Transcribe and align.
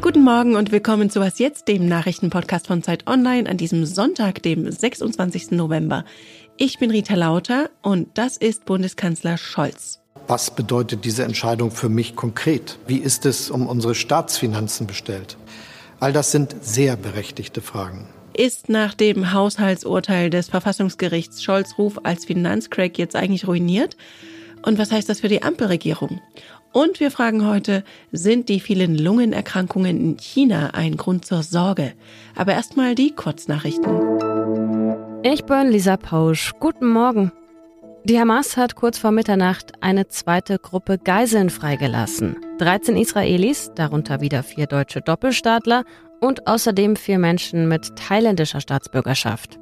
Guten 0.00 0.24
Morgen 0.24 0.56
und 0.56 0.72
willkommen 0.72 1.10
zu 1.10 1.20
Was 1.20 1.38
jetzt, 1.38 1.68
dem 1.68 1.86
Nachrichtenpodcast 1.86 2.66
von 2.66 2.82
Zeit 2.82 3.06
Online 3.06 3.46
an 3.48 3.58
diesem 3.58 3.84
Sonntag, 3.84 4.42
dem 4.42 4.70
26. 4.70 5.50
November. 5.50 6.06
Ich 6.56 6.78
bin 6.78 6.90
Rita 6.90 7.14
Lauter 7.16 7.68
und 7.82 8.16
das 8.16 8.38
ist 8.38 8.64
Bundeskanzler 8.64 9.36
Scholz. 9.36 10.00
Was 10.26 10.50
bedeutet 10.50 11.04
diese 11.04 11.24
Entscheidung 11.24 11.70
für 11.70 11.90
mich 11.90 12.16
konkret? 12.16 12.78
Wie 12.86 12.96
ist 12.96 13.26
es 13.26 13.50
um 13.50 13.66
unsere 13.66 13.94
Staatsfinanzen 13.94 14.86
bestellt? 14.86 15.36
All 16.00 16.14
das 16.14 16.32
sind 16.32 16.56
sehr 16.62 16.96
berechtigte 16.96 17.60
Fragen. 17.60 18.08
Ist 18.32 18.70
nach 18.70 18.94
dem 18.94 19.32
Haushaltsurteil 19.32 20.30
des 20.30 20.48
Verfassungsgerichts 20.48 21.42
Scholz 21.42 21.76
Ruf 21.76 22.00
als 22.04 22.24
Finanzcrack 22.24 22.98
jetzt 22.98 23.16
eigentlich 23.16 23.46
ruiniert? 23.46 23.96
Und 24.62 24.78
was 24.78 24.92
heißt 24.92 25.08
das 25.08 25.20
für 25.20 25.28
die 25.28 25.42
Ampelregierung? 25.42 26.20
Und 26.72 27.00
wir 27.00 27.10
fragen 27.10 27.46
heute, 27.46 27.84
sind 28.12 28.48
die 28.48 28.60
vielen 28.60 28.98
Lungenerkrankungen 28.98 29.98
in 29.98 30.16
China 30.18 30.70
ein 30.74 30.96
Grund 30.96 31.24
zur 31.24 31.42
Sorge? 31.42 31.94
Aber 32.34 32.52
erstmal 32.52 32.94
die 32.94 33.12
Kurznachrichten. 33.12 34.16
Ich 35.22 35.44
bin 35.44 35.70
Lisa 35.70 35.96
Pausch. 35.96 36.52
Guten 36.60 36.86
Morgen. 36.86 37.32
Die 38.04 38.20
Hamas 38.20 38.56
hat 38.56 38.76
kurz 38.76 38.98
vor 38.98 39.10
Mitternacht 39.10 39.72
eine 39.80 40.06
zweite 40.06 40.58
Gruppe 40.58 40.98
Geiseln 40.98 41.50
freigelassen. 41.50 42.36
13 42.58 42.96
Israelis, 42.96 43.72
darunter 43.74 44.20
wieder 44.20 44.44
vier 44.44 44.66
deutsche 44.66 45.00
Doppelstaatler 45.00 45.84
und 46.20 46.46
außerdem 46.46 46.94
vier 46.94 47.18
Menschen 47.18 47.68
mit 47.68 47.96
thailändischer 47.96 48.60
Staatsbürgerschaft. 48.60 49.58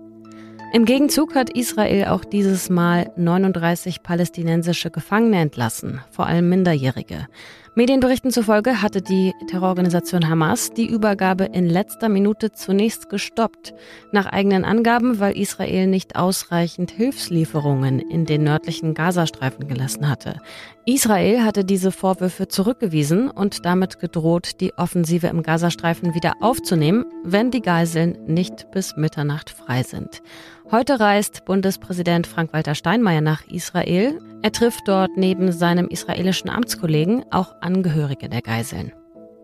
Im 0.75 0.87
Gegenzug 0.87 1.37
hat 1.37 1.51
Israel 1.51 2.07
auch 2.07 2.25
dieses 2.25 2.69
Mal 2.69 3.13
39 3.15 4.03
palästinensische 4.03 4.91
Gefangene 4.91 5.39
entlassen, 5.39 6.01
vor 6.11 6.27
allem 6.27 6.49
Minderjährige. 6.49 7.29
Medienberichten 7.77 8.31
zufolge 8.31 8.83
hatte 8.83 9.03
die 9.03 9.35
Terrororganisation 9.49 10.29
Hamas 10.29 10.71
die 10.71 10.87
Übergabe 10.87 11.47
in 11.47 11.69
letzter 11.69 12.09
Minute 12.09 12.53
zunächst 12.53 13.09
gestoppt. 13.09 13.75
Nach 14.13 14.27
eigenen 14.27 14.65
Angaben, 14.65 15.19
weil 15.19 15.37
Israel 15.37 15.89
nicht 15.89 16.15
ausreichend 16.15 16.93
Hilfslieferungen 16.93 17.99
in 17.99 18.27
den 18.27 18.45
nördlichen 18.45 18.95
Gazastreifen 18.95 19.67
gelassen 19.67 20.09
hatte. 20.09 20.39
Israel 20.87 21.43
hatte 21.43 21.65
diese 21.65 21.91
Vorwürfe 21.91 22.47
zurückgewiesen 22.47 23.29
und 23.29 23.65
damit 23.65 23.99
gedroht, 23.99 24.61
die 24.61 24.73
Offensive 24.79 25.27
im 25.27 25.43
Gazastreifen 25.43 26.15
wieder 26.15 26.35
aufzunehmen, 26.41 27.07
wenn 27.25 27.51
die 27.51 27.63
Geiseln 27.63 28.17
nicht 28.27 28.71
bis 28.71 28.97
Mitternacht 28.97 29.51
frei 29.51 29.83
sind. 29.83 30.23
Heute 30.71 31.01
reist 31.01 31.45
Bundespräsident 31.45 32.29
Frank-Walter 32.29 32.77
Steinmeier 32.77 33.21
nach 33.21 33.45
Israel. 33.49 34.21
Er 34.45 34.53
trifft 34.53 34.89
dort 34.89 35.17
neben 35.17 35.53
seinem 35.53 35.89
israelischen 35.89 36.51
Amtskollegen 36.51 37.25
auch 37.31 37.55
Angehörige 37.63 38.29
der 38.29 38.43
Geiseln. 38.43 38.93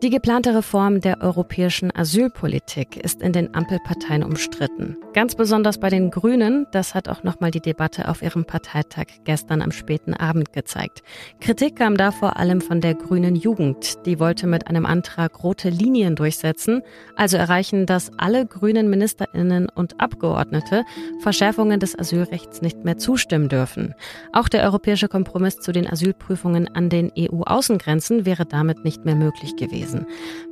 Die 0.03 0.09
geplante 0.09 0.55
Reform 0.55 1.03
der 1.03 1.21
europäischen 1.21 1.95
Asylpolitik 1.95 2.97
ist 2.97 3.21
in 3.21 3.35
den 3.35 3.55
Ampelparteien 3.55 4.25
umstritten. 4.25 4.97
Ganz 5.13 5.35
besonders 5.35 5.77
bei 5.77 5.91
den 5.91 6.11
Grünen, 6.11 6.67
das 6.73 6.95
hat 6.95 7.07
auch 7.07 7.23
nochmal 7.23 7.51
die 7.51 7.61
Debatte 7.61 8.09
auf 8.09 8.23
ihrem 8.23 8.47
Parteitag 8.47 9.09
gestern 9.25 9.61
am 9.61 9.73
späten 9.73 10.15
Abend 10.15 10.55
gezeigt. 10.55 11.03
Kritik 11.41 11.77
kam 11.77 11.99
da 11.99 12.13
vor 12.13 12.39
allem 12.39 12.63
von 12.63 12.81
der 12.81 12.95
grünen 12.95 13.37
Jugend. 13.37 14.07
Die 14.07 14.19
wollte 14.19 14.47
mit 14.47 14.69
einem 14.69 14.87
Antrag 14.87 15.45
rote 15.45 15.69
Linien 15.69 16.17
durchsetzen, 16.17 16.81
also 17.15 17.37
erreichen, 17.37 17.85
dass 17.85 18.11
alle 18.17 18.47
grünen 18.47 18.89
Ministerinnen 18.89 19.69
und 19.69 20.01
Abgeordnete 20.01 20.85
Verschärfungen 21.21 21.79
des 21.79 21.99
Asylrechts 21.99 22.63
nicht 22.63 22.85
mehr 22.85 22.97
zustimmen 22.97 23.51
dürfen. 23.51 23.95
Auch 24.33 24.49
der 24.49 24.63
europäische 24.65 25.09
Kompromiss 25.09 25.57
zu 25.57 25.73
den 25.73 25.87
Asylprüfungen 25.87 26.75
an 26.75 26.89
den 26.89 27.13
EU-Außengrenzen 27.19 28.25
wäre 28.25 28.47
damit 28.47 28.83
nicht 28.83 29.05
mehr 29.05 29.17
möglich 29.17 29.57
gewesen 29.57 29.90
gewesen. 29.91 30.07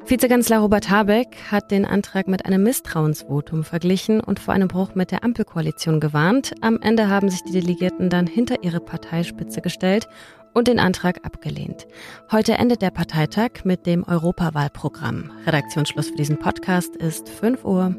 Vizekanzler 0.06 0.58
Robert 0.61 0.91
Habeck 0.91 1.36
hat 1.50 1.70
den 1.70 1.84
Antrag 1.84 2.28
mit 2.28 2.47
einem 2.47 2.62
Misstrauensvotum 2.62 3.64
verglichen 3.64 4.21
und 4.21 4.38
vor 4.38 4.54
einem 4.54 4.69
Bruch 4.69 4.94
mit 4.94 5.10
der 5.10 5.25
Ampelkoalition 5.25 6.00
gewarnt. 6.00 6.54
Am 6.60 6.81
Ende 6.81 7.09
haben 7.09 7.28
sich 7.28 7.43
die 7.44 7.53
Delegierten 7.53 8.10
dann 8.10 8.27
hinter 8.27 8.62
ihre 8.62 8.81
Parteispitze 8.81 9.60
gestellt 9.60 10.09
und 10.54 10.66
den 10.66 10.78
Antrag 10.78 11.25
abgelehnt. 11.25 11.87
Heute 12.32 12.54
endet 12.54 12.82
der 12.82 12.91
Parteitag 12.91 13.65
mit 13.65 13.87
dem 13.87 14.03
Europawahlprogramm. 14.04 15.31
Redaktionsschluss 15.47 16.09
für 16.09 16.16
diesen 16.16 16.38
Podcast 16.38 16.97
ist 16.97 17.28
5 17.28 17.65
Uhr. 17.65 17.94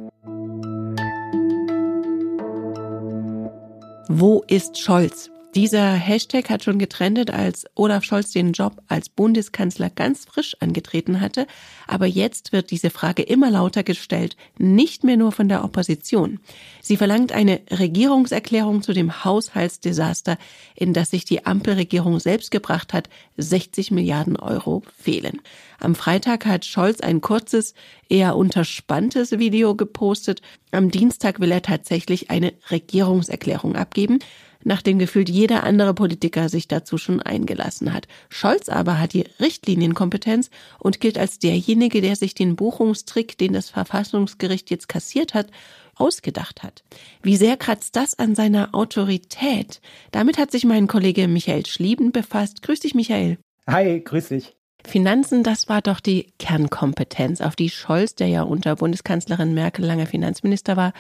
Wo 4.12 4.44
ist 4.48 4.80
Scholz? 4.80 5.30
Dieser 5.56 5.94
Hashtag 5.94 6.48
hat 6.52 6.64
schon 6.64 6.78
getrendet, 6.78 7.32
als 7.32 7.66
Olaf 7.74 8.04
Scholz 8.04 8.32
den 8.32 8.52
Job 8.52 8.84
als 8.88 9.10
Bundeskanzler 9.10 9.90
ganz 9.90 10.26
frisch 10.26 10.56
angetreten 10.60 11.22
hatte. 11.22 11.48
Aber 11.88 12.06
jetzt 12.06 12.52
wird 12.52 12.70
diese 12.70 12.92
Frage 12.92 13.24
immer 13.24 13.50
lauter 13.50 13.82
gestellt, 13.82 14.38
nicht 14.60 15.04
mehr 15.04 15.18
nur 15.18 15.32
von 15.32 15.50
der 15.50 15.64
Opposition. 15.64 16.40
Sie 16.84 16.98
verlangt 16.98 17.32
eine 17.32 17.62
Regierungserklärung 17.72 18.84
zu 18.84 18.94
dem 18.94 19.26
Haushaltsdesaster, 19.26 20.38
in 20.76 20.94
das 20.94 21.10
sich 21.10 21.26
die 21.26 21.48
Ampelregierung 21.48 22.20
selbst 22.20 22.52
gebracht 22.52 22.94
hat. 22.94 23.10
60 23.38 23.90
Milliarden 23.90 24.38
Euro 24.38 24.84
fehlen. 25.00 25.42
Am 25.80 25.96
Freitag 25.96 26.46
hat 26.46 26.64
Scholz 26.64 27.02
ein 27.02 27.22
kurzes, 27.22 27.74
eher 28.08 28.36
unterspanntes 28.36 29.40
Video 29.40 29.74
gepostet. 29.74 30.44
Am 30.70 30.92
Dienstag 30.92 31.40
will 31.40 31.52
er 31.52 31.64
tatsächlich 31.64 32.30
eine 32.30 32.54
Regierungserklärung 32.70 33.76
abgeben 33.76 34.20
nachdem 34.64 35.00
gefühlt 35.00 35.30
jeder 35.30 35.64
andere 35.64 35.94
Politiker 35.94 36.50
sich 36.50 36.68
dazu 36.68 36.98
schon 36.98 37.22
eingelassen 37.22 37.94
hat. 37.94 38.08
Scholz 38.30 38.70
aber 38.70 39.00
hat 39.00 39.14
die 39.14 39.26
Richtlinienkompetenz 39.40 40.50
und 40.80 41.00
gilt 41.00 41.18
als 41.18 41.40
derjenige, 41.40 42.02
der 42.02 42.16
sich 42.16 42.34
den 42.34 42.56
Buchungstrick, 42.56 43.38
den 43.38 43.54
das 43.54 43.70
Verfassungsgericht 43.70 44.70
jetzt 44.70 44.90
kassiert 44.90 45.34
hat, 45.34 45.48
ausgedacht 45.96 46.64
hat. 46.64 46.84
Wie 47.22 47.36
sehr 47.36 47.58
kratzt 47.58 47.96
das 47.96 48.18
an 48.18 48.36
seiner 48.36 48.74
Autorität? 48.74 49.82
Damit 50.12 50.38
hat 50.38 50.52
sich 50.52 50.66
mein 50.66 50.88
Kollege 50.88 51.28
Michael 51.28 51.66
Schlieben 51.66 52.12
befasst. 52.12 52.62
Grüß 52.62 52.80
dich, 52.80 52.96
Michael. 52.96 53.38
Hi, 53.68 54.02
grüß 54.02 54.30
dich. 54.30 54.56
Finanzen, 54.86 55.44
das 55.44 55.68
war 55.68 55.82
doch 55.82 56.00
die 56.00 56.34
Kernkompetenz, 56.40 57.42
auf 57.42 57.56
die 57.56 57.70
Scholz, 57.70 58.16
der 58.16 58.28
ja 58.28 58.44
unter 58.44 58.76
Bundeskanzlerin 58.78 59.54
Merkel 59.54 59.86
lange 59.86 60.06
Finanzminister 60.06 60.78
war, 60.78 60.94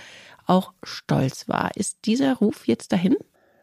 auch 0.46 0.74
stolz 0.84 1.48
war. 1.48 1.72
Ist 1.76 2.00
dieser 2.06 2.36
Ruf 2.36 2.68
jetzt 2.68 2.92
dahin? 2.92 3.16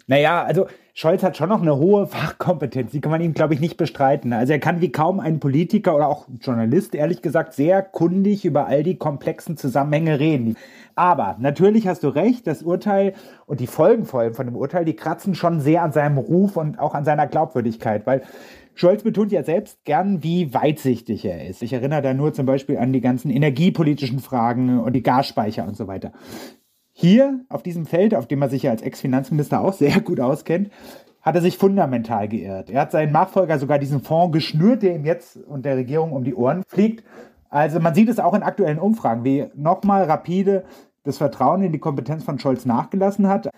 Naja, 0.09 0.45
also 0.45 0.69
Scholz 0.95 1.25
hat 1.25 1.37
schon 1.37 1.49
noch 1.49 1.61
eine 1.61 1.77
hohe 1.77 2.07
Fachkompetenz, 2.07 2.93
die 2.93 3.01
kann 3.01 3.11
man 3.11 3.21
ihm, 3.21 3.35
glaube 3.35 3.55
ich, 3.55 3.61
nicht 3.61 3.77
bestreiten. 3.77 4.33
Also 4.33 4.53
er 4.53 4.61
kann 4.61 4.81
wie 4.81 4.93
kaum 4.93 5.19
ein 5.19 5.41
Politiker 5.41 5.97
oder 5.97 6.07
auch 6.07 6.27
Journalist, 6.41 6.95
ehrlich 6.95 7.23
gesagt, 7.23 7.55
sehr 7.55 7.83
kundig 7.83 8.45
über 8.45 8.67
all 8.67 8.85
die 8.85 8.97
komplexen 8.97 9.57
Zusammenhänge 9.57 10.21
reden. 10.21 10.57
Aber 10.95 11.37
natürlich 11.41 11.89
hast 11.89 12.05
du 12.05 12.09
recht, 12.09 12.47
das 12.47 12.63
Urteil 12.63 13.15
und 13.47 13.59
die 13.59 13.67
Folgen 13.67 14.07
vor 14.07 14.21
allem 14.21 14.35
von 14.35 14.47
dem 14.47 14.57
Urteil, 14.57 14.85
die 14.85 14.95
kratzen 14.95 15.35
schon 15.35 15.61
sehr 15.61 15.83
an 15.83 15.93
seinem 15.93 16.19
Ruf 16.19 16.57
und 16.57 16.79
auch 16.79 16.95
an 16.95 17.05
seiner 17.05 17.27
Glaubwürdigkeit, 17.27 18.07
weil 18.07 18.23
Scholz 18.75 19.03
betont 19.03 19.33
ja 19.33 19.43
selbst 19.43 19.85
gern, 19.85 20.23
wie 20.23 20.55
weitsichtig 20.55 21.25
er 21.25 21.49
ist. 21.49 21.63
Ich 21.63 21.73
erinnere 21.73 22.03
da 22.03 22.15
nur 22.15 22.33
zum 22.33 22.47
Beispiel 22.47 22.79
an 22.79 22.93
die 22.93 23.01
ganzen 23.01 23.31
energiepolitischen 23.31 24.21
Fragen 24.21 24.79
und 24.79 24.93
die 24.93 25.03
Gasspeicher 25.03 25.67
und 25.67 25.77
so 25.77 25.89
weiter. 25.89 26.13
Hier 26.99 27.41
auf 27.51 27.63
diesem 27.63 27.85
Feld, 27.85 28.15
auf 28.15 28.27
dem 28.27 28.41
er 28.41 28.49
sich 28.49 28.63
ja 28.63 28.71
als 28.71 28.81
Ex-Finanzminister 28.81 29.61
auch 29.61 29.75
sehr 29.75 30.01
gut 30.01 30.19
auskennt, 30.19 30.71
hat 31.21 31.35
er 31.35 31.43
sich 31.43 31.59
fundamental 31.59 32.27
geirrt. 32.27 32.71
Er 32.71 32.81
hat 32.81 32.91
seinen 32.91 33.13
Nachfolger 33.13 33.59
sogar 33.59 33.79
diesen 33.79 34.01
Fonds 34.01 34.33
geschnürt, 34.33 34.83
der 34.83 34.95
ihm 34.95 35.05
jetzt 35.05 35.37
und 35.37 35.67
der 35.67 35.77
Regierung 35.77 36.13
um 36.13 36.25
die 36.25 36.35
Ohren 36.35 36.63
fliegt. 36.67 37.05
Also 37.51 37.81
man 37.81 37.95
sieht 37.95 38.09
es 38.09 38.19
auch 38.19 38.33
in 38.33 38.43
aktuellen 38.43 38.79
Umfragen, 38.79 39.25
wie 39.25 39.45
nochmal 39.55 40.05
rapide 40.05 40.65
das 41.05 41.19
Vertrauen 41.19 41.63
in 41.63 41.73
die 41.73 41.79
Kompetenz 41.79 42.25
von 42.25 42.39
Scholz 42.39 42.65
nachgelassen 42.65 43.29
hat. 43.29 43.51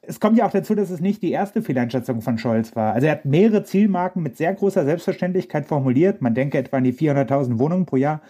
Es 0.00 0.18
kommt 0.18 0.38
ja 0.38 0.46
auch 0.46 0.50
dazu, 0.50 0.74
dass 0.74 0.88
es 0.88 1.00
nicht 1.00 1.20
die 1.20 1.32
erste 1.32 1.60
Fehleinschätzung 1.60 2.22
von 2.22 2.38
Scholz 2.38 2.74
war. 2.76 2.94
Also 2.94 3.08
er 3.08 3.12
hat 3.12 3.26
mehrere 3.26 3.62
Zielmarken 3.62 4.22
mit 4.22 4.38
sehr 4.38 4.54
großer 4.54 4.86
Selbstverständlichkeit 4.86 5.66
formuliert. 5.66 6.22
Man 6.22 6.34
denke 6.34 6.56
etwa 6.56 6.78
an 6.78 6.84
die 6.84 6.94
400.000 6.94 7.58
Wohnungen 7.58 7.84
pro 7.84 7.96
Jahr 7.96 8.22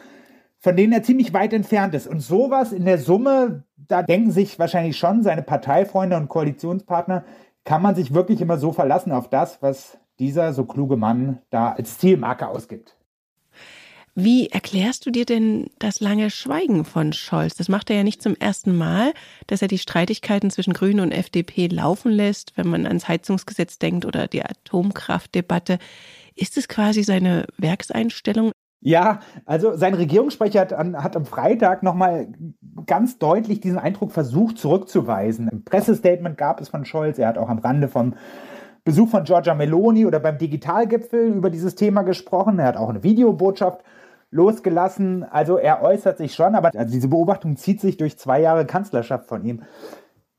von 0.61 0.77
denen 0.77 0.93
er 0.93 1.03
ziemlich 1.03 1.33
weit 1.33 1.53
entfernt 1.53 1.95
ist. 1.95 2.07
Und 2.07 2.21
sowas 2.21 2.73
in 2.73 2.85
der 2.85 2.99
Summe, 2.99 3.65
da 3.91 4.03
denken 4.03 4.31
sich 4.31 4.59
wahrscheinlich 4.59 4.97
schon 4.97 5.23
seine 5.23 5.43
Parteifreunde 5.43 6.17
und 6.17 6.29
Koalitionspartner, 6.29 7.25
kann 7.65 7.83
man 7.83 7.95
sich 7.95 8.15
wirklich 8.15 8.41
immer 8.41 8.59
so 8.59 8.73
verlassen 8.73 9.13
auf 9.13 9.29
das, 9.29 9.63
was 9.63 9.99
dieser 10.19 10.53
so 10.53 10.65
kluge 10.65 10.97
Mann 10.97 11.39
da 11.51 11.73
als 11.73 11.99
Zielmarke 11.99 12.49
ausgibt. 12.49 12.97
Wie 14.15 14.49
erklärst 14.49 15.07
du 15.07 15.11
dir 15.11 15.25
denn 15.25 15.71
das 15.79 16.01
lange 16.01 16.31
Schweigen 16.31 16.85
von 16.85 17.13
Scholz? 17.13 17.55
Das 17.55 17.69
macht 17.69 17.91
er 17.91 17.97
ja 17.97 18.03
nicht 18.03 18.21
zum 18.21 18.35
ersten 18.35 18.77
Mal, 18.77 19.13
dass 19.47 19.63
er 19.63 19.69
die 19.69 19.79
Streitigkeiten 19.79 20.51
zwischen 20.51 20.73
Grünen 20.73 21.01
und 21.01 21.13
FDP 21.13 21.69
laufen 21.69 22.11
lässt, 22.11 22.53
wenn 22.57 22.69
man 22.69 22.87
ans 22.87 23.09
Heizungsgesetz 23.09 23.79
denkt 23.79 24.05
oder 24.05 24.27
die 24.27 24.45
Atomkraftdebatte. 24.45 25.79
Ist 26.35 26.59
es 26.59 26.69
quasi 26.69 27.03
seine 27.03 27.47
Werkseinstellung? 27.57 28.53
Ja, 28.83 29.21
also 29.45 29.77
sein 29.77 29.93
Regierungssprecher 29.93 30.61
hat, 30.61 30.73
hat 30.73 31.17
am 31.17 31.27
Freitag 31.27 31.83
nochmal 31.83 32.29
ganz 32.87 33.19
deutlich 33.19 33.61
diesen 33.61 33.79
Eindruck 33.79 34.11
versucht 34.11 34.57
zurückzuweisen. 34.59 35.49
Im 35.49 35.65
Pressestatement 35.65 36.39
gab 36.39 36.61
es 36.61 36.71
von 36.71 36.87
Scholz, 36.87 37.19
er 37.19 37.29
hat 37.29 37.39
auch 37.39 37.51
am 37.51 37.59
Rande 37.59 37.89
vom 37.89 38.15
Besuch 38.85 39.11
von 39.11 39.25
Giorgia 39.25 39.55
Meloni 39.55 40.07
oder 40.07 40.19
beim 40.19 40.39
Digitalgipfel 40.39 41.27
über 41.27 41.51
dieses 41.51 41.75
Thema 41.75 42.03
gesprochen. 42.03 42.59
Er 42.59 42.67
hat 42.67 42.77
auch 42.79 42.89
eine 42.89 43.03
Videobotschaft 43.03 43.85
losgelassen. 44.31 45.25
Also 45.25 45.59
er 45.59 45.83
äußert 45.83 46.17
sich 46.17 46.35
schon, 46.35 46.55
aber 46.55 46.71
also 46.75 46.93
diese 46.93 47.09
Beobachtung 47.09 47.57
zieht 47.57 47.81
sich 47.81 47.99
durch 47.99 48.19
zwei 48.19 48.41
Jahre 48.41 48.65
Kanzlerschaft 48.65 49.29
von 49.29 49.45
ihm. 49.45 49.63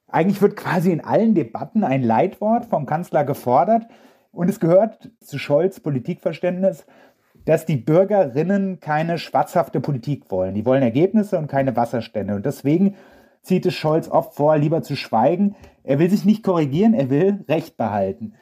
Eigentlich 0.07 0.41
wird 0.41 0.55
quasi 0.55 0.91
in 0.91 1.03
allen 1.03 1.35
Debatten 1.35 1.83
ein 1.83 2.01
Leitwort 2.01 2.65
vom 2.65 2.87
Kanzler 2.87 3.23
gefordert. 3.23 3.85
Und 4.31 4.49
es 4.49 4.59
gehört 4.59 5.11
zu 5.19 5.37
Scholz 5.37 5.79
Politikverständnis, 5.81 6.85
dass 7.45 7.65
die 7.65 7.77
Bürgerinnen 7.77 8.79
keine 8.79 9.17
schwatzhafte 9.17 9.79
Politik 9.79 10.29
wollen. 10.29 10.55
Die 10.55 10.65
wollen 10.65 10.83
Ergebnisse 10.83 11.37
und 11.37 11.47
keine 11.47 11.75
Wasserstände. 11.75 12.35
Und 12.35 12.45
deswegen 12.45 12.95
zieht 13.41 13.65
es 13.65 13.73
Scholz 13.73 14.07
oft 14.07 14.35
vor, 14.35 14.57
lieber 14.57 14.81
zu 14.81 14.95
schweigen. 14.95 15.55
Er 15.83 15.99
will 15.99 16.09
sich 16.09 16.25
nicht 16.25 16.43
korrigieren, 16.43 16.93
er 16.93 17.09
will 17.09 17.43
Recht 17.47 17.77
behalten. 17.77 18.33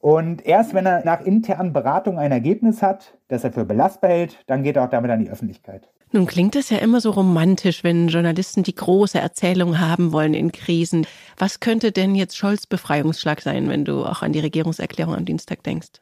Und 0.00 0.46
erst 0.46 0.74
wenn 0.74 0.86
er 0.86 1.04
nach 1.04 1.20
internen 1.20 1.72
Beratungen 1.72 2.20
ein 2.20 2.32
Ergebnis 2.32 2.82
hat, 2.82 3.18
das 3.28 3.44
er 3.44 3.52
für 3.52 3.64
belastbar 3.64 4.10
hält, 4.10 4.38
dann 4.46 4.62
geht 4.62 4.76
er 4.76 4.84
auch 4.84 4.90
damit 4.90 5.10
an 5.10 5.20
die 5.20 5.30
Öffentlichkeit. 5.30 5.88
Nun 6.12 6.26
klingt 6.26 6.56
es 6.56 6.70
ja 6.70 6.78
immer 6.78 7.00
so 7.00 7.10
romantisch, 7.10 7.84
wenn 7.84 8.08
Journalisten 8.08 8.62
die 8.62 8.74
große 8.74 9.18
Erzählung 9.18 9.78
haben 9.78 10.12
wollen 10.12 10.32
in 10.32 10.52
Krisen. 10.52 11.06
Was 11.36 11.60
könnte 11.60 11.92
denn 11.92 12.14
jetzt 12.14 12.36
Scholz 12.36 12.66
Befreiungsschlag 12.66 13.42
sein, 13.42 13.68
wenn 13.68 13.84
du 13.84 14.04
auch 14.06 14.22
an 14.22 14.32
die 14.32 14.40
Regierungserklärung 14.40 15.14
am 15.14 15.26
Dienstag 15.26 15.62
denkst? 15.64 16.00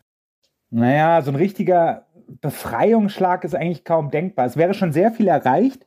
Naja, 0.70 1.22
so 1.22 1.30
ein 1.30 1.36
richtiger 1.36 2.06
Befreiungsschlag 2.28 3.44
ist 3.44 3.54
eigentlich 3.54 3.84
kaum 3.84 4.10
denkbar. 4.10 4.46
Es 4.46 4.56
wäre 4.56 4.74
schon 4.74 4.92
sehr 4.92 5.12
viel 5.12 5.28
erreicht, 5.28 5.86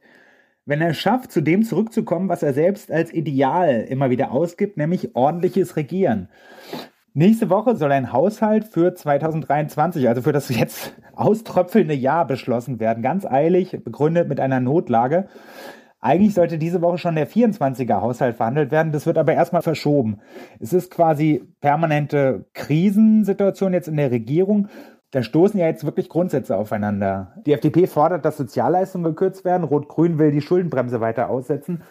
wenn 0.66 0.82
er 0.82 0.90
es 0.90 0.98
schafft, 0.98 1.32
zu 1.32 1.42
dem 1.42 1.64
zurückzukommen, 1.64 2.30
was 2.30 2.44
er 2.44 2.54
selbst 2.54 2.92
als 2.92 3.14
Ideal 3.14 3.82
immer 3.90 4.10
wieder 4.10 4.32
ausgibt, 4.32 4.78
nämlich 4.78 5.16
ordentliches 5.16 5.76
Regieren. 5.76 6.30
Nächste 7.14 7.50
Woche 7.50 7.76
soll 7.76 7.92
ein 7.92 8.14
Haushalt 8.14 8.66
für 8.66 8.94
2023, 8.94 10.08
also 10.08 10.22
für 10.22 10.32
das 10.32 10.50
jetzt 10.50 10.94
auströpfelnde 11.16 11.96
Jahr 11.96 12.26
beschlossen 12.28 12.80
werden. 12.80 13.02
Ganz 13.02 13.26
eilig, 13.26 13.72
begründet 13.84 14.30
mit 14.30 14.40
einer 14.40 14.60
Notlage. 14.60 15.28
Eigentlich 16.02 16.34
sollte 16.34 16.58
diese 16.58 16.82
Woche 16.82 16.98
schon 16.98 17.16
der 17.16 17.28
24er 17.28 18.00
Haushalt 18.02 18.38
verhandelt 18.38 18.72
werden. 18.72 18.94
Das 18.94 19.06
wird 19.06 19.18
aber 19.18 19.34
erstmal 19.34 19.62
verschoben. 19.62 20.20
Es 20.60 20.72
ist 20.72 20.92
quasi 20.92 21.44
permanente 21.60 22.46
Krisensituation 22.54 23.74
jetzt 23.74 23.90
in 23.90 23.98
der 23.98 24.12
Regierung 24.12 24.70
da 25.12 25.24
stoßen 25.24 25.60
ja 25.60 25.68
jetzt 25.68 25.86
wirklich 25.86 26.10
Grundsätze 26.10 26.56
aufeinander. 26.56 27.34
Die 27.46 27.54
FDP 27.54 27.88
fordert, 27.88 28.26
dass 28.26 28.38
Sozialleistungen 28.38 29.06
gekürzt 29.06 29.44
werden. 29.44 29.64
Rot-Grün 29.64 30.20
will 30.20 30.32
die 30.32 30.42
Schuldenbremse 30.42 31.02
weiter 31.02 31.30
aussetzen. 31.30 31.82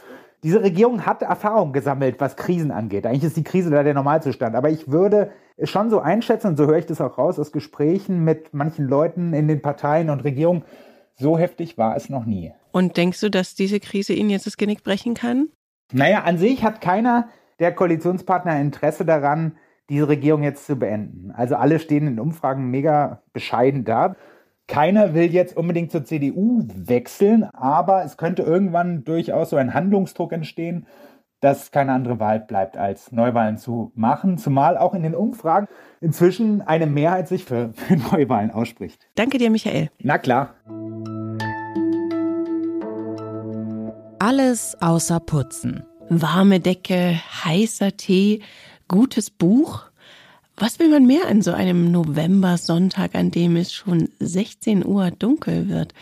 Diese 0.45 0.63
Regierung 0.63 1.05
hat 1.05 1.23
Erfahrung 1.23 1.73
gesammelt, 1.73 2.21
was 2.21 2.37
Krisen 2.37 2.71
angeht. 2.71 3.07
Eigentlich 3.07 3.25
ist 3.25 3.37
die 3.37 3.43
Krise 3.43 3.71
da 3.71 3.83
der 3.83 3.95
Normalzustand. 3.95 4.55
Aber 4.55 4.71
ich 4.71 4.89
würde 4.89 5.33
es 5.57 5.69
schon 5.69 5.91
so 5.91 5.99
einschätzen, 5.99 6.49
und 6.49 6.57
so 6.57 6.67
höre 6.67 6.79
ich 6.79 6.87
das 6.87 7.01
auch 7.01 7.19
raus 7.19 7.41
aus 7.41 7.51
Gesprächen 7.51 8.23
mit 8.23 8.55
manchen 8.55 8.87
Leuten 8.87 9.33
in 9.33 9.49
den 9.49 9.61
Parteien 9.61 10.11
und 10.11 10.23
Regierungen, 10.23 10.63
so 11.17 11.37
heftig 11.37 11.77
war 11.77 11.97
es 11.97 12.09
noch 12.09 12.25
nie. 12.25 12.53
Und 12.71 12.97
denkst 12.97 13.21
du, 13.21 13.31
dass 13.31 13.57
diese 13.57 13.81
Krise 13.81 14.13
Ihnen 14.13 14.31
jetzt 14.31 14.47
das 14.47 14.57
Genick 14.57 14.85
brechen 14.85 15.15
kann? 15.15 15.49
Naja, 15.93 16.23
an 16.23 16.39
sich 16.39 16.63
hat 16.63 16.81
keiner 16.81 17.29
der 17.59 17.75
Koalitionspartner 17.75 18.61
Interesse 18.61 19.05
daran, 19.05 19.57
diese 19.89 20.09
Regierung 20.09 20.43
jetzt 20.43 20.67
zu 20.67 20.77
beenden. 20.77 21.33
Also 21.33 21.57
alle 21.57 21.79
stehen 21.79 22.07
in 22.07 22.21
Umfragen 22.21 22.71
mega 22.71 23.23
bescheiden 23.33 23.85
da. 23.85 24.17
Keiner 24.67 25.15
will 25.15 25.33
jetzt 25.33 25.57
unbedingt 25.57 25.91
zur 25.91 26.05
CDU 26.05 26.63
wechseln, 26.75 27.45
aber 27.55 28.05
es 28.05 28.19
könnte 28.19 28.43
irgendwann 28.43 29.05
durchaus 29.05 29.51
so 29.51 29.57
ein 29.57 29.73
Handlungsdruck 29.73 30.33
entstehen, 30.33 30.87
dass 31.41 31.71
keine 31.71 31.93
andere 31.93 32.19
Wahl 32.21 32.41
bleibt, 32.41 32.77
als 32.77 33.13
Neuwahlen 33.13 33.57
zu 33.57 33.93
machen, 33.95 34.39
zumal 34.39 34.77
auch 34.77 34.93
in 34.93 35.03
den 35.03 35.15
Umfragen 35.15 35.69
inzwischen 36.01 36.61
eine 36.63 36.87
Mehrheit 36.87 37.29
sich 37.29 37.45
für, 37.45 37.71
für 37.75 37.97
Neuwahlen 37.97 38.51
ausspricht. 38.51 39.09
Danke 39.15 39.39
dir, 39.39 39.51
Michael. 39.51 39.91
Na 40.01 40.19
klar. 40.19 40.55
Alles 44.19 44.77
außer 44.81 45.21
Putzen. 45.21 45.85
Warme 46.11 46.59
Decke, 46.59 47.21
heißer 47.45 47.97
Tee, 47.97 48.43
gutes 48.89 49.31
Buch? 49.31 49.83
Was 50.57 50.79
will 50.79 50.89
man 50.89 51.07
mehr 51.07 51.29
an 51.29 51.43
so 51.43 51.53
einem 51.53 51.93
November-Sonntag, 51.93 53.15
an 53.15 53.31
dem 53.31 53.57
es 53.57 53.73
schon 53.73 54.09
16 54.19 54.85
Uhr 54.85 55.11
dunkel 55.13 55.69
wird? 55.69 55.95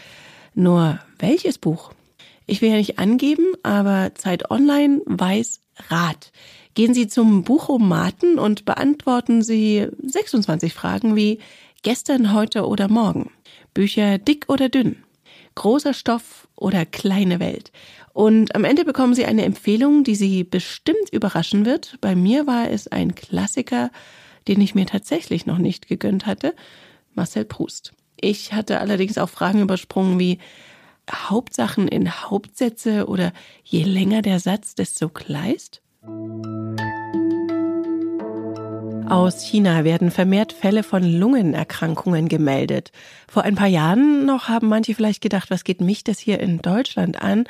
Nur 0.55 0.99
welches 1.19 1.59
Buch? 1.59 1.93
Ich 2.47 2.63
will 2.63 2.71
ja 2.71 2.77
nicht 2.77 2.99
angeben, 2.99 3.45
aber 3.63 4.15
Zeit 4.15 4.51
Online 4.51 5.03
weiß 5.05 5.61
Rat. 5.91 6.33
Gehen 6.75 6.95
Sie 6.95 7.09
zum 7.09 7.43
Buchomaten 7.43 8.39
und 8.39 8.65
beantworten 8.65 9.43
Sie 9.43 9.89
26 10.03 10.73
Fragen 10.73 11.17
wie 11.17 11.41
gestern, 11.83 12.33
heute 12.33 12.67
oder 12.67 12.89
morgen. 12.89 13.31
Bücher 13.75 14.19
dick 14.19 14.47
oder 14.49 14.69
dünn. 14.69 14.97
Großer 15.57 15.95
Stoff 15.95 16.47
oder 16.55 16.87
kleine 16.87 17.41
Welt. 17.41 17.73
Und 18.13 18.55
am 18.55 18.65
Ende 18.65 18.85
bekommen 18.85 19.15
Sie 19.15 19.25
eine 19.25 19.45
Empfehlung, 19.45 20.05
die 20.05 20.15
Sie 20.15 20.45
bestimmt 20.45 21.11
überraschen 21.11 21.67
wird. 21.67 21.99
Bei 22.01 22.15
mir 22.15 22.47
war 22.47 22.71
es 22.71 22.87
ein 22.89 23.15
Klassiker, 23.15 23.91
den 24.47 24.61
ich 24.61 24.75
mir 24.75 24.87
tatsächlich 24.87 25.47
noch 25.47 25.59
nicht 25.59 25.89
gegönnt 25.89 26.27
hatte. 26.27 26.55
Marcel 27.15 27.45
Proust. 27.45 27.93
Ich 28.21 28.53
hatte 28.53 28.81
allerdings 28.81 29.19
auch 29.19 29.29
Fragen 29.29 29.61
übersprungen 29.61 30.19
wie 30.19 30.39
Hauptsachen 31.11 31.89
in 31.89 32.11
Hauptsätze 32.11 33.07
oder 33.07 33.33
je 33.65 33.83
länger 33.83 34.23
der 34.23 34.41
Satz, 34.41 34.75
desto 34.75 35.09
kleist. 35.09 35.83
Aus 39.09 39.43
China 39.43 39.85
werden 39.85 40.11
vermehrt 40.11 40.53
Fälle 40.53 40.83
von 40.83 41.05
Lungenerkrankungen 41.05 42.29
gemeldet. 42.29 42.91
Vor 43.29 43.45
ein 43.45 43.55
paar 43.55 43.69
Jahren 43.69 44.27
noch 44.27 44.49
haben 44.49 44.69
manche 44.69 44.95
vielleicht 44.95 45.23
gedacht, 45.23 45.51
was 45.51 45.63
geht 45.63 45.81
mich 45.81 46.03
das 46.03 46.19
hier 46.19 46.41
in 46.41 46.59
Deutschland 46.59 47.23
an? 47.23 47.45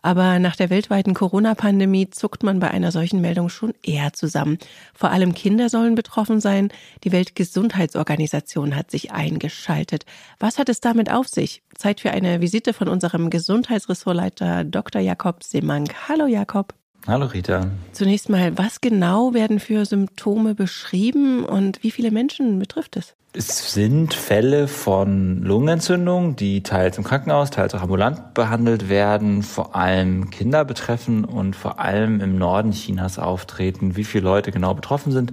Aber 0.00 0.38
nach 0.38 0.56
der 0.56 0.70
weltweiten 0.70 1.14
Corona-Pandemie 1.14 2.10
zuckt 2.10 2.42
man 2.42 2.60
bei 2.60 2.70
einer 2.70 2.90
solchen 2.90 3.20
Meldung 3.20 3.50
schon 3.50 3.74
eher 3.84 4.14
zusammen. 4.14 4.58
Vor 4.94 5.10
allem 5.10 5.34
Kinder 5.34 5.68
sollen 5.68 5.94
betroffen 5.94 6.40
sein. 6.40 6.70
Die 7.04 7.12
Weltgesundheitsorganisation 7.12 8.74
hat 8.74 8.90
sich 8.90 9.12
eingeschaltet. 9.12 10.04
Was 10.40 10.58
hat 10.58 10.68
es 10.68 10.80
damit 10.80 11.10
auf 11.10 11.28
sich? 11.28 11.62
Zeit 11.76 12.00
für 12.00 12.10
eine 12.10 12.40
Visite 12.40 12.72
von 12.72 12.88
unserem 12.88 13.30
Gesundheitsressortleiter 13.30 14.64
Dr. 14.64 15.00
Jakob 15.00 15.44
Semank. 15.44 15.94
Hallo 16.08 16.26
Jakob. 16.26 16.74
Hallo 17.06 17.26
Rita. 17.26 17.66
Zunächst 17.92 18.28
mal, 18.28 18.56
was 18.56 18.80
genau 18.80 19.34
werden 19.34 19.58
für 19.58 19.84
Symptome 19.84 20.54
beschrieben 20.54 21.44
und 21.44 21.82
wie 21.82 21.90
viele 21.90 22.12
Menschen 22.12 22.60
betrifft 22.60 22.96
es? 22.96 23.14
Es 23.34 23.72
sind 23.72 24.14
Fälle 24.14 24.68
von 24.68 25.42
Lungenentzündung, 25.42 26.36
die 26.36 26.62
teils 26.62 26.98
im 26.98 27.04
Krankenhaus, 27.04 27.50
teils 27.50 27.74
auch 27.74 27.80
ambulant 27.80 28.34
behandelt 28.34 28.88
werden, 28.88 29.42
vor 29.42 29.74
allem 29.74 30.30
Kinder 30.30 30.64
betreffen 30.64 31.24
und 31.24 31.56
vor 31.56 31.80
allem 31.80 32.20
im 32.20 32.38
Norden 32.38 32.70
Chinas 32.70 33.18
auftreten. 33.18 33.96
Wie 33.96 34.04
viele 34.04 34.24
Leute 34.24 34.52
genau 34.52 34.74
betroffen 34.74 35.10
sind, 35.10 35.32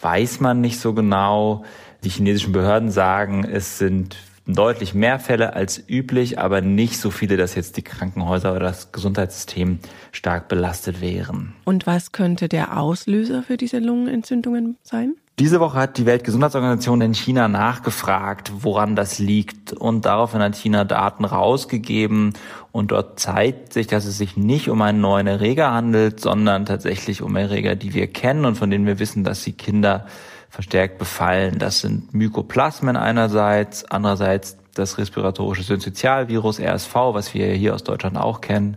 weiß 0.00 0.38
man 0.40 0.60
nicht 0.60 0.78
so 0.78 0.92
genau. 0.92 1.64
Die 2.04 2.10
chinesischen 2.10 2.52
Behörden 2.52 2.90
sagen, 2.90 3.44
es 3.44 3.78
sind 3.78 4.16
deutlich 4.54 4.94
mehr 4.94 5.18
Fälle 5.18 5.54
als 5.54 5.82
üblich, 5.88 6.38
aber 6.38 6.60
nicht 6.60 6.98
so 6.98 7.10
viele, 7.10 7.36
dass 7.36 7.54
jetzt 7.54 7.76
die 7.76 7.82
Krankenhäuser 7.82 8.52
oder 8.52 8.60
das 8.66 8.92
Gesundheitssystem 8.92 9.78
stark 10.12 10.48
belastet 10.48 11.00
wären. 11.00 11.54
Und 11.64 11.86
was 11.86 12.12
könnte 12.12 12.48
der 12.48 12.78
Auslöser 12.78 13.42
für 13.42 13.56
diese 13.56 13.78
Lungenentzündungen 13.78 14.76
sein? 14.82 15.14
Diese 15.40 15.58
Woche 15.58 15.78
hat 15.78 15.96
die 15.96 16.04
Weltgesundheitsorganisation 16.04 17.00
in 17.00 17.14
China 17.14 17.48
nachgefragt, 17.48 18.52
woran 18.60 18.94
das 18.94 19.18
liegt. 19.18 19.72
Und 19.72 20.04
daraufhin 20.04 20.42
hat 20.42 20.54
China 20.54 20.84
Daten 20.84 21.24
rausgegeben. 21.24 22.34
Und 22.72 22.90
dort 22.90 23.18
zeigt 23.18 23.72
sich, 23.72 23.86
dass 23.86 24.04
es 24.04 24.18
sich 24.18 24.36
nicht 24.36 24.68
um 24.68 24.82
einen 24.82 25.00
neuen 25.00 25.26
Erreger 25.26 25.72
handelt, 25.72 26.20
sondern 26.20 26.66
tatsächlich 26.66 27.22
um 27.22 27.36
Erreger, 27.36 27.74
die 27.74 27.94
wir 27.94 28.06
kennen 28.08 28.44
und 28.44 28.56
von 28.56 28.70
denen 28.70 28.84
wir 28.84 28.98
wissen, 28.98 29.24
dass 29.24 29.42
sie 29.42 29.52
Kinder 29.52 30.04
verstärkt 30.50 30.98
befallen. 30.98 31.58
Das 31.58 31.80
sind 31.80 32.12
Mykoplasmen 32.12 32.96
einerseits, 32.96 33.84
andererseits 33.84 34.58
das 34.74 34.98
respiratorische 34.98 35.62
Syncytialvirus 35.62 36.60
RSV, 36.60 36.94
was 36.94 37.32
wir 37.34 37.52
hier 37.52 37.74
aus 37.74 37.84
Deutschland 37.84 38.16
auch 38.16 38.40
kennen, 38.40 38.76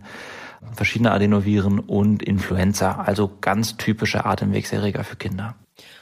verschiedene 0.72 1.12
Adenoviren 1.12 1.78
und 1.78 2.22
Influenza, 2.22 3.02
also 3.04 3.30
ganz 3.40 3.76
typische 3.76 4.24
Atemwegserreger 4.24 5.04
für 5.04 5.16
Kinder. 5.16 5.54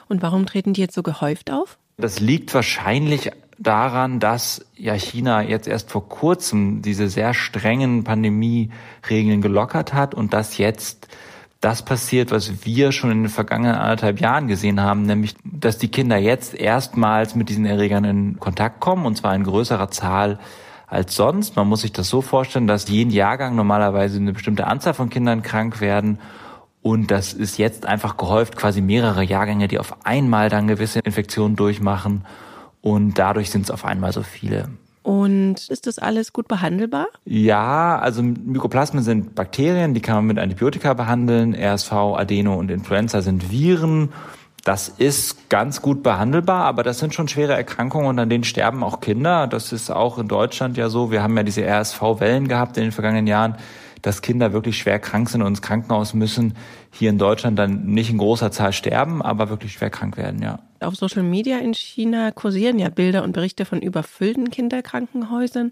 Und 0.08 0.22
warum 0.22 0.46
treten 0.46 0.72
die 0.72 0.80
jetzt 0.80 0.94
so 0.94 1.02
gehäuft 1.02 1.50
auf? 1.50 1.78
Das 1.96 2.20
liegt 2.20 2.54
wahrscheinlich 2.54 3.30
daran, 3.58 4.18
dass 4.18 4.66
ja 4.76 4.94
China 4.94 5.42
jetzt 5.42 5.68
erst 5.68 5.90
vor 5.90 6.08
kurzem 6.08 6.82
diese 6.82 7.08
sehr 7.08 7.34
strengen 7.34 8.04
Pandemieregeln 8.04 9.40
gelockert 9.40 9.94
hat 9.94 10.14
und 10.14 10.32
dass 10.32 10.58
jetzt 10.58 11.08
das 11.62 11.82
passiert, 11.82 12.30
was 12.32 12.66
wir 12.66 12.92
schon 12.92 13.10
in 13.10 13.22
den 13.22 13.28
vergangenen 13.30 13.76
anderthalb 13.76 14.20
Jahren 14.20 14.48
gesehen 14.48 14.80
haben, 14.80 15.02
nämlich, 15.02 15.34
dass 15.44 15.78
die 15.78 15.88
Kinder 15.88 16.18
jetzt 16.18 16.54
erstmals 16.54 17.34
mit 17.34 17.48
diesen 17.48 17.64
Erregern 17.64 18.04
in 18.04 18.40
Kontakt 18.40 18.80
kommen, 18.80 19.06
und 19.06 19.16
zwar 19.16 19.34
in 19.34 19.44
größerer 19.44 19.90
Zahl 19.90 20.38
als 20.88 21.14
sonst. 21.14 21.56
Man 21.56 21.68
muss 21.68 21.82
sich 21.82 21.92
das 21.92 22.08
so 22.08 22.20
vorstellen, 22.20 22.66
dass 22.66 22.88
jeden 22.88 23.10
Jahrgang 23.10 23.54
normalerweise 23.54 24.18
eine 24.18 24.32
bestimmte 24.32 24.66
Anzahl 24.66 24.92
von 24.92 25.08
Kindern 25.08 25.42
krank 25.42 25.80
werden 25.80 26.18
Und 26.82 27.12
das 27.12 27.32
ist 27.32 27.58
jetzt 27.58 27.86
einfach 27.86 28.16
gehäuft, 28.16 28.56
quasi 28.56 28.80
mehrere 28.80 29.22
Jahrgänge, 29.22 29.68
die 29.68 29.78
auf 29.78 30.04
einmal 30.04 30.48
dann 30.48 30.66
gewisse 30.66 30.98
Infektionen 30.98 31.54
durchmachen. 31.54 32.24
Und 32.80 33.18
dadurch 33.18 33.50
sind 33.50 33.62
es 33.62 33.70
auf 33.70 33.84
einmal 33.84 34.12
so 34.12 34.22
viele. 34.22 34.68
Und 35.02 35.68
ist 35.68 35.86
das 35.86 35.98
alles 35.98 36.32
gut 36.32 36.46
behandelbar? 36.46 37.08
Ja, 37.24 37.98
also 37.98 38.22
Mykoplasmen 38.22 39.02
sind 39.02 39.34
Bakterien, 39.34 39.94
die 39.94 40.00
kann 40.00 40.16
man 40.16 40.26
mit 40.26 40.38
Antibiotika 40.38 40.94
behandeln. 40.94 41.54
RSV, 41.54 41.92
Adeno 41.92 42.54
und 42.54 42.70
Influenza 42.70 43.20
sind 43.20 43.50
Viren. 43.50 44.10
Das 44.64 44.88
ist 44.88 45.50
ganz 45.50 45.82
gut 45.82 46.04
behandelbar, 46.04 46.64
aber 46.64 46.84
das 46.84 47.00
sind 47.00 47.14
schon 47.14 47.26
schwere 47.26 47.54
Erkrankungen 47.54 48.06
und 48.06 48.18
an 48.20 48.30
denen 48.30 48.44
sterben 48.44 48.84
auch 48.84 49.00
Kinder. 49.00 49.48
Das 49.48 49.72
ist 49.72 49.90
auch 49.90 50.18
in 50.18 50.28
Deutschland 50.28 50.76
ja 50.76 50.88
so. 50.88 51.10
Wir 51.10 51.20
haben 51.20 51.36
ja 51.36 51.42
diese 51.42 51.62
RSV-Wellen 51.62 52.46
gehabt 52.46 52.76
in 52.76 52.84
den 52.84 52.92
vergangenen 52.92 53.26
Jahren, 53.26 53.56
dass 54.02 54.20
Kinder 54.20 54.52
wirklich 54.52 54.78
schwer 54.78 54.98
krank 54.98 55.30
sind 55.30 55.42
und 55.42 55.48
ins 55.48 55.62
Krankenhaus 55.62 56.12
müssen. 56.12 56.54
Hier 56.90 57.10
in 57.10 57.18
Deutschland 57.18 57.58
dann 57.58 57.86
nicht 57.86 58.10
in 58.10 58.18
großer 58.18 58.50
Zahl 58.50 58.72
sterben, 58.72 59.22
aber 59.22 59.48
wirklich 59.48 59.72
schwer 59.72 59.90
krank 59.90 60.16
werden, 60.16 60.42
ja. 60.42 60.58
Auf 60.80 60.96
Social 60.96 61.22
Media 61.22 61.58
in 61.58 61.74
China 61.74 62.32
kursieren 62.32 62.78
ja 62.78 62.88
Bilder 62.88 63.22
und 63.22 63.32
Berichte 63.32 63.64
von 63.64 63.80
überfüllten 63.80 64.50
Kinderkrankenhäusern. 64.50 65.70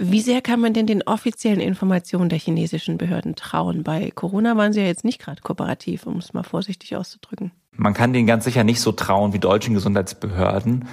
Wie 0.00 0.20
sehr 0.20 0.42
kann 0.42 0.60
man 0.60 0.74
denn 0.74 0.86
den 0.86 1.02
offiziellen 1.02 1.60
Informationen 1.60 2.28
der 2.28 2.38
chinesischen 2.38 2.98
Behörden 2.98 3.34
trauen? 3.34 3.82
Bei 3.82 4.12
Corona 4.14 4.56
waren 4.56 4.72
sie 4.72 4.80
ja 4.80 4.86
jetzt 4.86 5.04
nicht 5.04 5.20
gerade 5.20 5.42
kooperativ, 5.42 6.06
um 6.06 6.18
es 6.18 6.32
mal 6.32 6.44
vorsichtig 6.44 6.94
auszudrücken. 6.94 7.50
Man 7.72 7.94
kann 7.94 8.12
denen 8.12 8.26
ganz 8.26 8.44
sicher 8.44 8.64
nicht 8.64 8.80
so 8.80 8.92
trauen 8.92 9.32
wie 9.32 9.40
deutschen 9.40 9.74
Gesundheitsbehörden. 9.74 10.86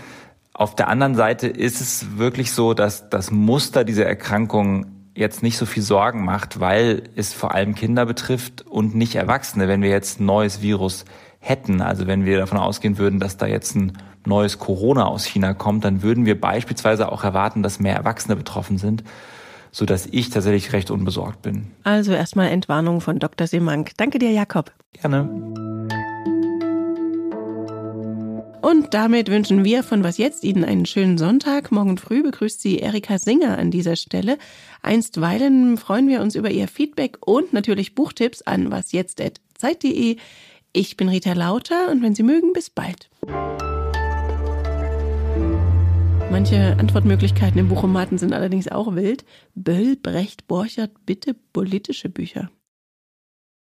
Auf 0.54 0.76
der 0.76 0.88
anderen 0.88 1.16
Seite 1.16 1.48
ist 1.48 1.82
es 1.82 2.18
wirklich 2.18 2.52
so, 2.52 2.74
dass 2.74 3.10
das 3.10 3.30
Muster 3.30 3.84
dieser 3.84 4.06
Erkrankung 4.06 4.95
jetzt 5.16 5.42
nicht 5.42 5.58
so 5.58 5.66
viel 5.66 5.82
Sorgen 5.82 6.24
macht, 6.24 6.60
weil 6.60 7.04
es 7.16 7.34
vor 7.34 7.56
allem 7.56 7.74
Kinder 7.74 8.06
betrifft 8.06 8.68
und 8.68 8.96
nicht 8.96 9.16
Erwachsene. 9.16 9.68
Wenn 9.68 9.82
wir 9.82 9.90
jetzt 9.90 10.20
ein 10.20 10.26
neues 10.26 10.62
Virus 10.62 11.06
hätten, 11.40 11.82
also 11.82 12.06
wenn 12.06 12.26
wir 12.26 12.38
davon 12.38 12.58
ausgehen 12.58 12.98
würden, 12.98 13.20
dass 13.20 13.38
da 13.38 13.48
jetzt 13.48 13.76
ein 13.76 13.94
neues 14.26 14.60
Corona 14.60 15.06
aus 15.06 15.26
China 15.26 15.54
kommt, 15.54 15.86
dann 15.86 16.02
würden 16.02 16.26
wir 16.26 16.40
beispielsweise 16.40 17.12
auch 17.12 17.24
erwarten, 17.24 17.64
dass 17.64 17.80
mehr 17.80 17.96
Erwachsene 17.96 18.36
betroffen 18.36 18.78
sind, 18.78 19.04
so 19.72 19.86
dass 19.86 20.06
ich 20.06 20.30
tatsächlich 20.30 20.74
recht 20.74 20.92
unbesorgt 20.92 21.42
bin. 21.42 21.72
Also 21.84 22.12
erstmal 22.12 22.50
Entwarnung 22.50 23.02
von 23.02 23.20
Dr. 23.20 23.48
Semank. 23.48 23.92
Danke 23.98 24.20
dir, 24.20 24.32
Jakob. 24.32 24.72
Gerne. 24.94 25.75
Und 28.66 28.96
damit 28.96 29.30
wünschen 29.30 29.64
wir 29.64 29.84
von 29.84 30.04
Was 30.04 30.18
Jetzt 30.18 30.44
Ihnen 30.44 30.64
einen 30.64 30.88
schönen 30.88 31.20
Sonntag. 31.20 31.72
Morgen 31.72 32.00
früh 32.00 32.24
begrüßt 32.24 32.60
Sie 32.60 32.80
Erika 32.80 33.20
Singer 33.20 33.60
an 33.60 33.70
dieser 33.70 33.96
Stelle. 33.96 34.40
Einstweilen 34.82 35.78
freuen 35.78 36.08
wir 36.08 36.20
uns 36.20 36.34
über 36.34 36.50
Ihr 36.50 36.68
Feedback 36.68 37.20
und 37.28 37.54
natürlich 37.54 37.94
Buchtipps 37.94 38.42
an 38.42 38.72
wasjetzt.zeit.de. 38.72 40.18
Ich 40.74 40.98
bin 40.98 41.10
Rita 41.10 41.34
Lauter 41.34 41.92
und 41.92 42.02
wenn 42.02 42.16
Sie 42.16 42.24
mögen, 42.24 42.54
bis 42.54 42.72
bald. 42.72 43.08
Manche 46.32 46.76
Antwortmöglichkeiten 46.80 47.60
im 47.60 47.68
Buchomaten 47.68 48.18
sind 48.18 48.34
allerdings 48.34 48.68
auch 48.68 48.96
wild. 48.96 49.26
Böll, 49.54 49.96
Brecht, 49.96 50.48
Borchert, 50.48 50.90
bitte 51.06 51.36
politische 51.54 52.10
Bücher. 52.10 52.50